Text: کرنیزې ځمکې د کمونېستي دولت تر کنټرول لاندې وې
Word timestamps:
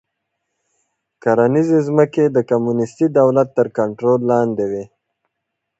کرنیزې 1.23 1.79
ځمکې 1.87 2.23
د 2.29 2.37
کمونېستي 2.49 3.05
دولت 3.19 3.47
تر 3.57 3.67
کنټرول 3.77 4.19
لاندې 4.31 4.65
وې 4.71 4.83